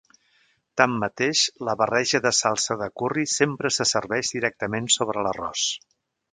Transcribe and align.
Tanmateix, 0.81 1.43
la 1.67 1.75
barreja 1.81 2.21
de 2.23 2.33
salsa 2.37 2.79
de 2.81 2.89
curri 3.03 3.27
sempre 3.35 3.73
se 3.79 3.89
serveix 3.93 4.35
directament 4.39 4.93
sobre 4.99 5.29
l'arròs. 5.29 5.71